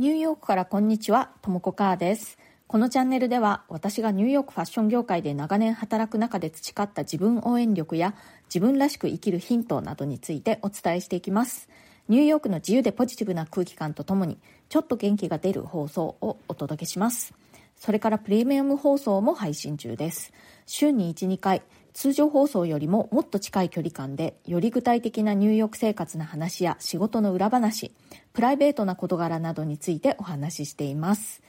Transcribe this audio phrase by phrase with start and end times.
[0.00, 2.38] ニューヨークからこんにちは、ともこかーです。
[2.66, 8.14] このチャンネルでは私がニューヨークファッション業界で長年働く中で培った自分応援力や
[8.46, 11.68] 自分らしく生きるヒントなどについてお伝えしていきます。
[12.08, 14.38] ニューヨークの自由でポジティブな空気感とともに
[14.70, 17.34] ちょっと元気が出る放送をお届けします。
[17.76, 20.32] それからプレミアム放送も配信中です。
[20.64, 21.60] 週に1、2回、
[21.92, 27.92] 通常放送よりももっと近い距離感でより具体的なニューヨーク生活の話や仕事の裏話
[28.32, 31.42] プライベートな事柄などについてお話ししています。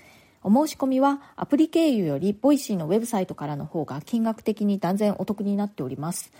[0.44, 6.32] お申し込みはアプリ経由より Voicy のウェブサイトからの方が金額的に断然お得になっております。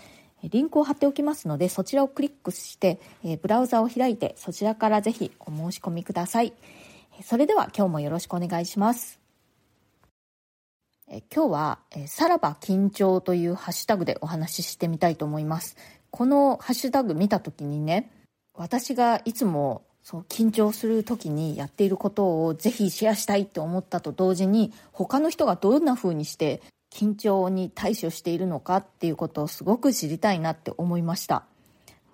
[0.42, 2.98] リンクを貼っておきますのでそちらをクリックして
[3.42, 6.52] ブラウザを開いてそちらからぜひお申し込みください。
[7.22, 9.21] それでは今日もよろしくお願いします。
[11.14, 15.76] え今日は、えさらば緊張というハッシュタグでお話ししてみたいと思います。
[16.10, 18.10] このハッシュタグ見た時にね、
[18.54, 31.44] 私がいつもそう緊張する時にやっていることをぜひシェアしたいって思ったと同時に他の人がどんな風にして緊張に対処しているのかっていうことをすごく知りたいなって思いました。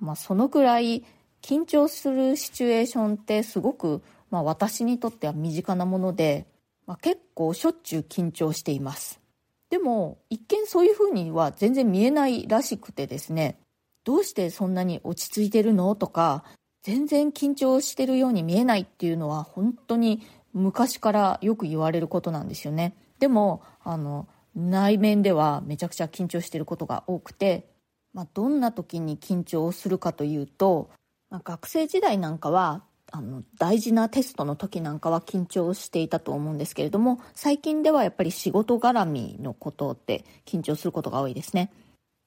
[0.00, 1.04] まあ、そのくらい
[1.40, 6.46] 緊張するシチュエーションってすごく、まあ、私にとっては身近なもので
[6.88, 9.20] まあ、結構しょっちゅう緊張しています。
[9.68, 13.60] でも、一見そういうふうには全然見えないらしくてですね、
[14.04, 15.94] どうしてそんなに落ち着いてるの？
[15.94, 16.44] とか、
[16.82, 20.22] 全然緊張してるように見えないっていうのは本当に
[20.54, 22.96] 昔からよく言われることなんですよね。
[23.18, 27.68] でも、あの、内面ではめちゃくちゃ緊張してることが多くて、
[28.14, 30.88] まあ、どんな時に緊張するかというと、
[31.28, 41.72] まあ、学生時代なんかはあの大事なテストの時なんかは緊張していたと思うんですけれども最近ではやっぱり仕事絡みのことって緊張することが多いですね。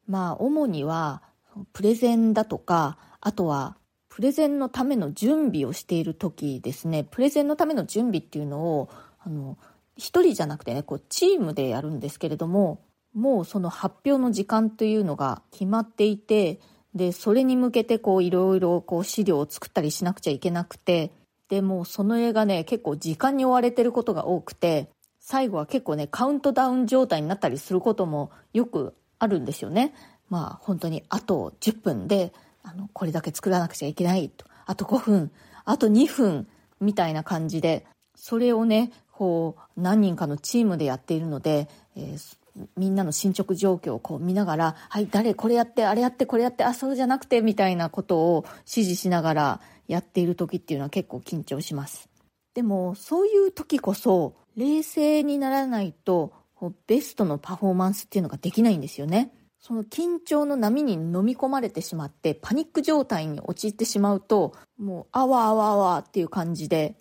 [0.07, 1.21] まあ主には
[1.73, 3.77] プレゼンだとかあとは
[4.09, 7.03] プレゼンのための準備をしている時ですね。
[7.03, 9.57] プレゼンのための準備っていうのをあの
[9.95, 12.81] 一人じゃなくてねこうチームでやるんですけれども
[13.13, 16.59] もうその発表の時間というのが決まっていて
[16.93, 21.11] で、それに向けてこういろいろこう資料を作ったりしなくちゃいけなくて、
[21.49, 29.93] で、もその映画ね、結構時間に追われてることが多くて、最後は結構ね、カウントダウン状態になったりすることもよくあるんですよね。
[30.29, 34.45] まあ本当にあと10分で、あの、これだけ作らなくちゃいけないと。
[34.65, 35.31] あと5分、
[35.65, 36.47] あと2分
[36.79, 37.85] みたいな感じで、
[38.15, 42.37] それをね、こう何人かのチームでやっているので、えー、
[42.77, 52.09] みんなの進捗状況をこう見ながら、はい、誰これやって、あれやって、これやって、あ、そうじゃなくて、みたいなことを指示しながらやっている時っていうのは結構緊張します。
[52.53, 56.33] でも、そういう時こそ、冷静にならないと、
[56.87, 59.33] ベストのパフォーマンスっていうのができないんですよね。
[59.59, 66.97] その緊張の波に飲み込まれてしまって、パニック状態に陥ってしまうと、もう、あわあわあわっていう感じで、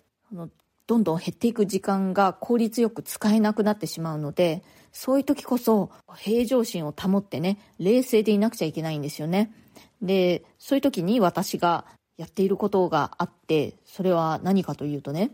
[0.91, 9.53] どんどん減っていく時間が効率よく使えなくなってしまうので、そういう時こそ平常心を保ってね、冷静でいなくちゃいけないんですよね。
[10.01, 11.85] で、そういう時に私が
[12.17, 15.31] やっていることがあって、それは何かというとね、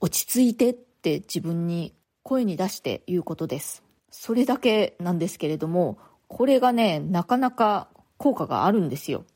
[0.00, 1.94] 落ち着いてって自分に
[2.24, 3.84] 声に出して言うことです。
[4.10, 5.96] それだけなんですけれども、
[6.26, 9.26] これがね、なかなか効果があるんですよ。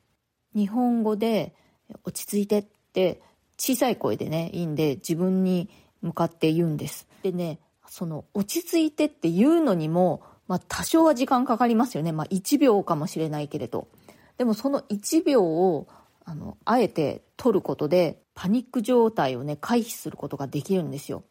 [0.56, 1.54] 日本語で
[2.02, 3.22] 落ち着いてって
[3.60, 5.68] 小さい声でね、いいんで自分に
[6.00, 7.06] 向かって言うんです。
[7.22, 12.10] でね、その落ち着いてっていうのにも、まあ多少は時間かかりますよね。
[12.10, 13.88] まあ1秒かもしれないけれど。
[14.38, 15.86] でもその1秒を、
[16.24, 21.22] あの、あえて取ることで、パニック状態をね、回避することができるんですよ。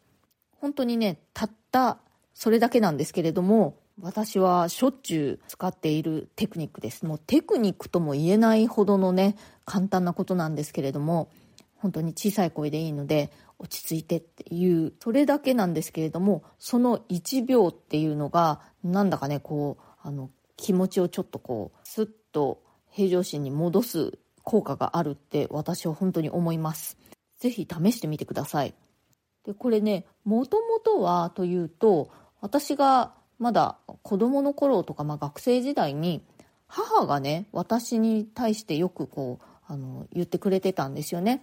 [0.52, 1.98] 本当にね、たった
[2.34, 7.04] それだけなんですけれども、私はしょっちゅう使っているテクニックです。
[7.04, 11.28] もうテクニックとも言えないほどのね、簡単なことなんですけれども、
[11.80, 26.98] 本当に小さい声でいいので落ち着いてっていうそれだけなんですけれどもその1秒っていうのがなんだかねこうあの気持ちをちょっとこうスッと平常心に戻す効果があるって私は本当に思います。
[27.38, 28.74] 是非試してみてください。
[29.46, 32.10] でこれねもともとはというと
[32.40, 36.22] 私がまだ子供の頃とか、まあ、学生時代に
[36.66, 41.42] 母がね私に対してよくこうあの言ってくれてたんですよね。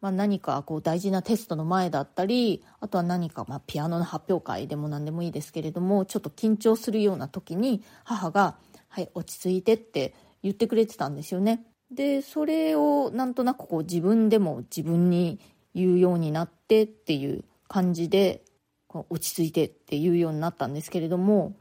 [0.00, 8.58] まあ、何かこう大事なテストの前だったりあとは何かまあピアノの発表会でも何でもいいですけれどもちょっと緊張するような時に母が
[8.88, 11.64] 「はい落ち着いて」って言ってくれてたんですよね。
[11.90, 15.40] でそれをなんとなくこう自分でも自分に
[15.74, 18.44] 言うようになってっていう感じで
[18.86, 21.56] こう落ち着いてって言うようになったんですけれども、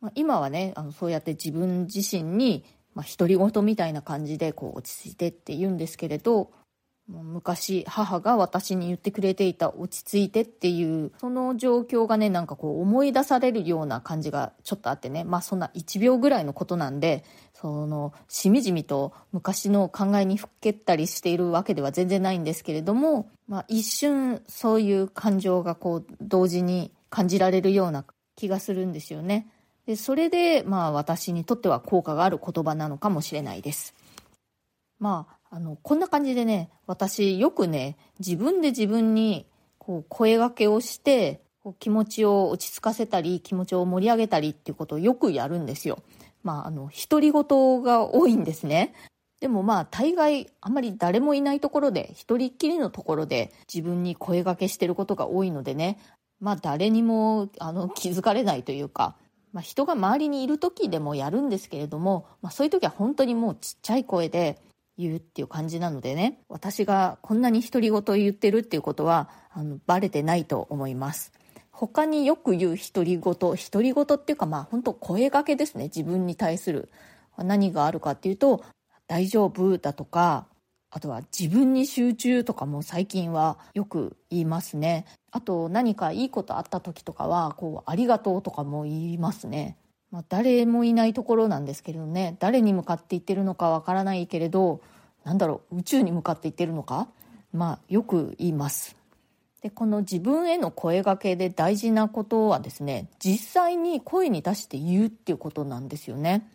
[0.00, 2.64] まあ、今はねあのそうやって自分自身に
[2.98, 6.50] まあ、独り言みたいな感じでこう落ち着いてって言うんですけれど
[7.08, 17.24] もう昔母が私に言ってくれていた落ち着いてっていうその状況がねなんかこう思い出されるような感じがちょっとあってねまあそんな1秒ぐらいのことなんで
[17.54, 28.04] そのしみじみと昔の考えにふけったりしているわけでは全然ないんですけれども、まあ、一瞬そういう感情がこう同時に感じられるような
[28.36, 29.48] 気がするんですよね。
[29.86, 33.94] でそれでまあ私にとっては効果がある言葉なのかもしれないです。
[34.98, 39.46] まああの、こんな感じでね、私よくね、自分で自分に
[39.78, 46.02] こう声がけをして、こう気持ちを落ち着かせたり、気持ちを盛り上げたりっていうことをよくやるんですよ。
[46.42, 48.94] まあ、あの、独り言が多いんですね。
[49.40, 55.98] でもまあ、大概、あまり誰もいないところで、一人っきりのところで自分に声がけしてることが多いのでね、
[56.40, 59.16] まあ、誰にも、あの、気づかれないというか、
[59.52, 64.58] まあ、人が周りにいる時でもやるんですけれども、まあ、そういう時は本当にもうちっちゃい声で、
[64.98, 71.32] 言うっていう感じなのでね私がこんなに独り言言ってるっていうことはあのバレてないと思います。
[71.70, 75.84] 他によく言う独り言独り言っていうかまあ本当声がけですね。
[75.84, 76.90] 自分に対する
[77.36, 78.64] 何があるかっていうと
[79.06, 80.46] 「大丈夫」だとか
[80.90, 85.04] あとは自分に集中とかも最近はよく言いますね。
[85.30, 89.76] あと何かいいことあった時とかはこうありがとうとかも言いますね。
[90.10, 92.36] まあ、誰もいないところなんですけれどね。
[92.38, 94.80] 誰に向かって言ってるのかわからないけれど
[95.24, 97.08] なんだろう宇宙に向かって言ってるのか？
[97.52, 98.96] まあよく言います。
[99.60, 106.48] でこの自分への声がけで大事なことはですね実際に声に出して言うっていうことなんですよね。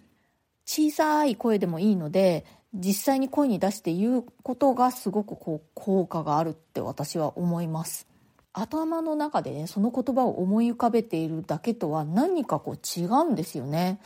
[0.65, 8.07] 小さい声でもいいので実際に声に出して言うことがすごくこう効果があるって私は思います。
[8.53, 13.99] 頭の中でねその言葉を思い浮かべているだけとは何かこう違うんですよね。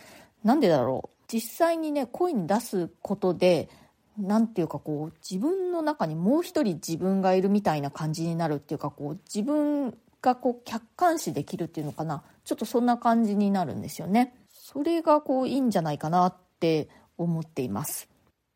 [0.44, 1.10] なんでだろう。
[1.28, 3.70] 実際にね声に出すことで
[4.18, 12.24] 何ていうかこう自分の中にもう一人自分がいるみたいな感じになるっていうかこう自分がこう客観視できるっていうのかな。
[12.46, 14.34] ちょっとそんな感じになるんですよね。
[14.50, 18.08] それがこういいんじゃないかなって思っています。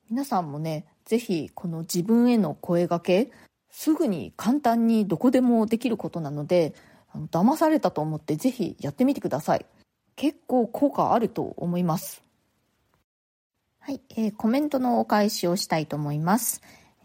[0.09, 3.31] 皆さんもね是非この自分への声がけ
[3.71, 6.75] すぐに簡単にどこでもできることなので
[7.31, 9.65] 騙されたと思ってぜひやってみてください。
[10.15, 12.21] 結構効果あると思います。
[13.79, 16.61] はい、えー、コメントのお返しをしたいと思います、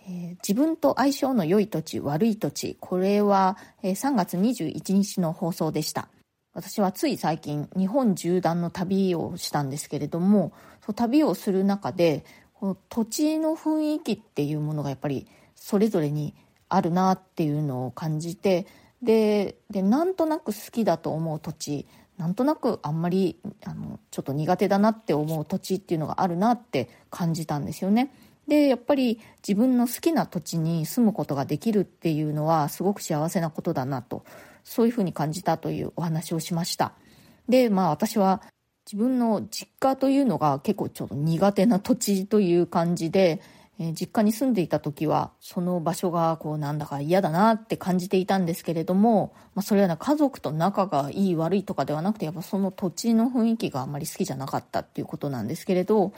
[0.07, 6.09] えー、自分と相性の良い土地悪い土地これは、えー、3月21日の放送でした。
[6.53, 10.53] 私はつい最近日本縦断の旅をしたんですけれども
[10.87, 12.25] そ旅をする中で
[12.55, 16.35] この土地の雰囲気っていうものがやっぱりそれぞれに
[16.69, 18.67] あるなっていうのを感じて
[19.03, 21.87] ででなんとなく好きだと思う土地
[22.19, 28.13] なんとなくあんまりあのちょっと苦手だなって思う土地っていうのがあるなって感じたんですよね。
[28.49, 34.25] でやっぱり自分の好きな土地に住むことができるっていうのはすごく幸せなことだなと
[34.63, 36.93] そういうふうに感じたというお話をしました
[37.49, 38.43] でまあ私は
[38.87, 43.41] 自分の実家というのが結構ちょっと苦手な土地という感じで
[43.79, 56.13] えー、実家に住んでいた時はその場所がこうなんだか嫌だなって感じていたんですけれども、まあ、それは、ね、家族と仲がいい悪いとかではなくてやっぱその土地の雰囲気があんまり好きじゃなかったっていうことなんですけれど、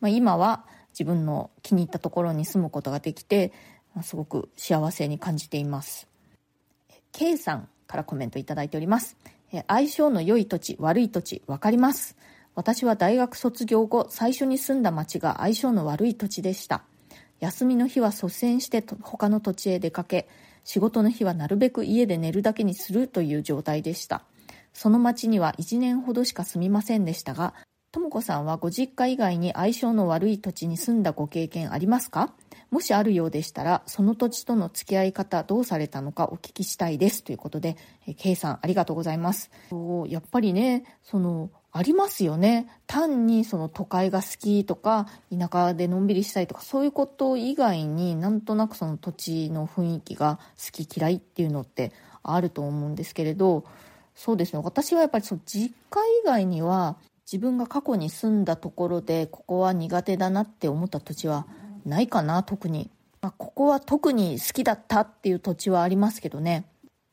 [0.00, 3.52] まあ、今は自分の気に入ったところに住むことができて、
[3.94, 6.08] まあ、すごく幸せに感じています。
[7.12, 9.16] K さんからコメントいただいております。
[9.68, 12.16] 相性の良い土地悪い土地分かります。
[12.56, 16.82] 私は大学卒業後最初に住んだ町が相性の悪い土地でした。
[17.44, 20.28] 休みの日は率先して他の土地へ出かけ
[20.64, 24.24] 仕事の日はなるべく家で寝るだけにするという状態でした。
[24.72, 27.54] その町には1年ほどしか住みませんでしたが
[27.92, 32.32] とも子さんはご実家以外に相性の悪い土地に住んだご経験ありますか？
[32.70, 37.22] もしあるようでしたらその土地との付き合い方どうされたのかお聞きしたいです。
[37.22, 37.76] ということで
[38.16, 39.50] K さんありがとうございます。
[40.08, 42.68] やっぱりねそのありますよね。
[42.86, 51.90] 単にその都会が好きとか田舎でのんびりしたいとかそういうこと以外になんとなくその土地の雰囲気が好き嫌いっていうのって
[52.22, 53.64] あると思うんですけれど
[54.14, 54.60] そうですね。
[54.64, 56.94] 私はやっぱりその実家以外には
[57.26, 61.44] 自分が過去に住んだところでここは苦手だなって思った土地は
[61.84, 62.88] ないかな特に、
[63.20, 66.66] まあ、ここは特に好きだったっていう土地はありますけどね。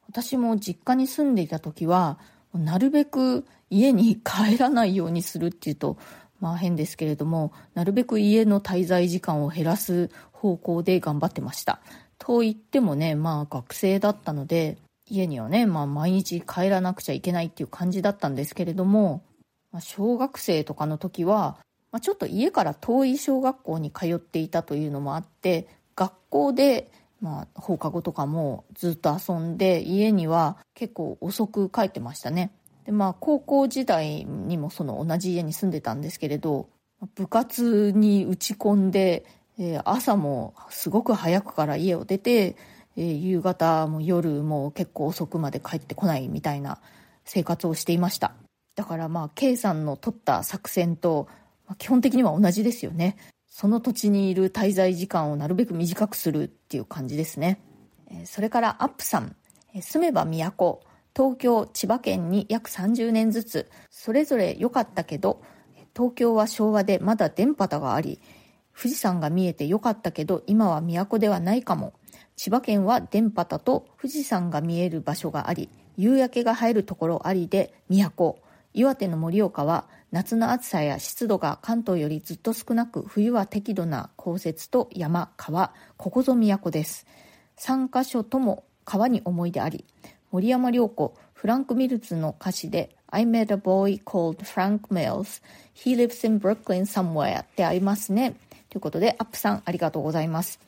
[0.08, 2.20] 私も実家に住んでいた時は
[2.54, 5.98] なるべく家に帰らないようにするっていうと、
[6.40, 11.82] まあ変ですけれども、なるべく家の滞在時間を減らす方向で頑張ってました。
[12.18, 14.78] と言ってもね、まあ学生だったので、
[15.10, 19.24] 家にはね、まあ毎日帰らなくちゃいけないっていう感じだったんですけれども、
[19.72, 21.58] まあ、小学生とかの時は、
[21.92, 32.52] まあ、ちょっと家から遠い小学校に通っていたというのもあって、学校でまあ、放課後とかもずっと遊んで家には結構遅く帰ってましたね。
[32.86, 36.68] でまあ高校時代にもその同じ家に住んでたんですけれど
[37.14, 39.26] 部活に打ち込んで、
[39.60, 42.56] えー、朝もすごく早くから家を出て、
[42.98, 46.80] えー、夕方も夜も結構遅くまで帰ってこないみたいな
[47.26, 48.34] 生活をしていました。
[48.76, 51.28] だからまあ K さんの取った作戦と、
[51.78, 53.16] 基本的には同じですよね。
[53.62, 57.62] その土地にいる滞在時間をなるべく短くするっていう感じですね。
[58.26, 59.36] それからアップさん、
[59.80, 60.82] 住めば都、
[61.16, 65.44] 東京、千葉県に約30年ずつ、それぞれ良かったけど、
[65.96, 68.20] 東京は昭和でまだ電波があり、
[68.76, 71.94] 富士山が見えて良かったけど今は都ではないかも。
[72.36, 78.40] 千葉県は電波と富士山が見える場所があり、夕焼けが入るところありで都。
[78.74, 87.06] 岩手の盛岡は夏の暑さや湿度が関東よりずっと少なく冬は適度な降雪と山川ここぞ都です。
[87.58, 89.86] 3カ所とも川に思い出あり
[90.32, 95.42] 森山良子フランク・ミルズの歌詞で I met a boy called Frank Mills.
[95.74, 98.36] He lives in Brooklyn somewhere ってありますね。
[98.70, 100.60] ということでアップさんありがとうございます。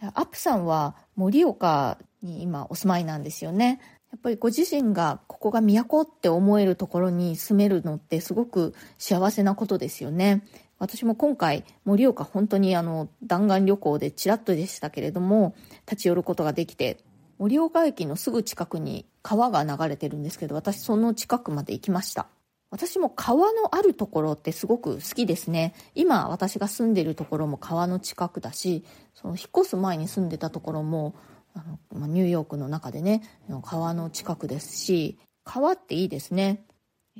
[0.00, 3.80] アップさんは盛岡に今お住まいなんですよね。
[4.14, 10.44] やっぱりご自身がここが都って思えるところに住めるのってすごく幸せなことですよね。
[10.78, 15.56] 私も今回盛岡本当にあの弾丸旅行でちらっとでしたけれども
[15.90, 16.98] 立ち寄ることができて
[17.40, 22.28] 盛岡駅のすぐ近くに川が流れてるんですけど私その近くまで行きました
[22.70, 31.14] 私も川のあるところってすごく好きですね今私が住んでるところも川の近くだしその引っ越す前に住んでたところも
[31.54, 33.22] あの、まあ、ニューヨークの中でね
[33.62, 36.64] 川の近くですし川っていいですね。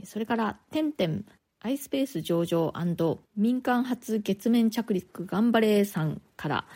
[0.05, 1.25] それから「てんてん
[1.61, 2.75] アイスペース上場
[3.37, 6.67] 民間初月面着陸頑張れさんから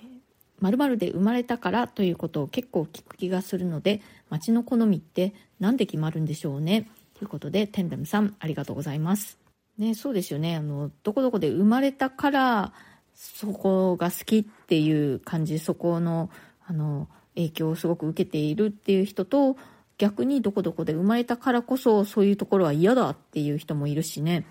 [0.60, 6.90] 「まるで生まれたから」ということを結構聞く気がするので街の好みって何で決まるんでしょうね。
[7.14, 9.38] ということでてんてんさんありがとうございます。
[9.78, 10.56] ねそうですよね。
[10.56, 12.72] あのどこどこで生まれたから
[13.14, 16.30] そこが好きっていう感じそこの
[16.68, 19.56] あの影響をすごく受けているっていう人と
[19.96, 24.44] 逆にどこどこで生まれたからこそそういうところは嫌だっていう人もいるしね。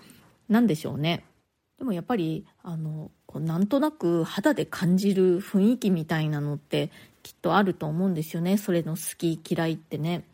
[0.48, 1.24] 何でしょうね。
[1.78, 6.90] でもやっぱりあのなんとなく肌で感じる雰囲気みたいなのって
[7.22, 8.58] きっとあると思うんですよね。
[8.58, 10.24] それの好き嫌いってね。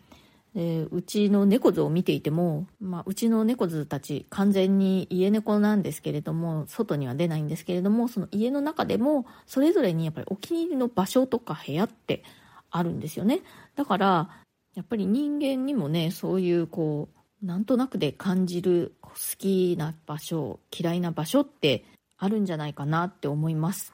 [0.54, 12.22] でうちの猫図を見ていても、まあ、うちの猫図たち完全に家猫なんですけれども外には出ないんですけれどもその家の中でもそれぞれにやっぱりお気に入りの場所とか部屋って
[12.70, 13.40] あるんですよね。
[13.76, 14.30] だから
[14.74, 17.08] やっぱり人間にもねそういうこ
[17.42, 21.84] うなんとなくで感じる好きな場所嫌いな場所って
[22.16, 23.92] あるんじゃないかなって思います。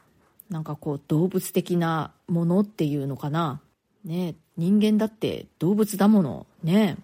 [0.51, 3.61] なんかこう動物的なものっていうのかな。
[4.05, 6.47] ね人間だって動物だもの。
[6.63, 6.97] ね、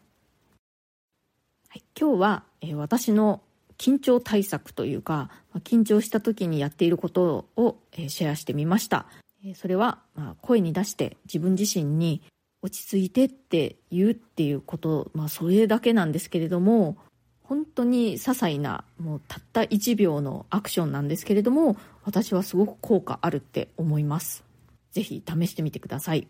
[1.69, 3.41] はい、今日は、えー、私の
[3.79, 9.07] 緊張対策というかま緊張した時にやっていることを、えー、シェアしてみました、
[9.45, 12.23] えー、それは、まあ、声に出して自分自身に
[12.63, 16.97] 落ち着いてって言うっていうこと、まあ、それだけなんですけれども
[17.43, 24.45] 本当に些細なもうたった1秒のアクションなんですけれども私はすごく効果あるって思います。
[24.91, 26.27] 是非試してみてください。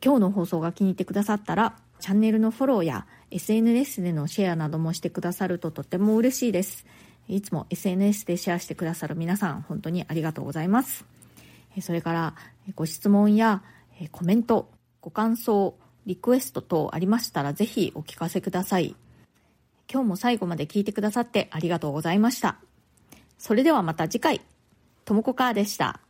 [0.00, 6.86] 今日の放送が気に入ってくださったら、チャンネルのフォローや SNS でのシェアなどもしてくださるととても嬉しいです。
[7.28, 11.04] いつも SNS でシェアしてくださる皆さん、本当にありがとうございます。
[11.80, 12.34] それから、
[12.74, 13.62] ご質問や
[14.10, 14.70] コメント、
[15.00, 18.96] ご感想、リクエスト等ありましたら、ぜひお聞かせください。
[19.92, 22.56] 今日も最後まで聞いてくださってありがとうございました。
[23.38, 24.40] それではまた次回、
[25.04, 26.01] ともこかーでした。